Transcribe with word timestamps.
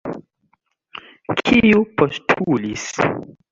Kiu 1.43 1.85
postulis? 2.01 2.89